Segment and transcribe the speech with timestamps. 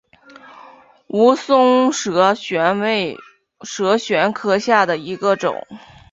[1.09, 3.15] 蜈蚣蛇螺为
[3.61, 5.67] 蛇螺科下的一个种。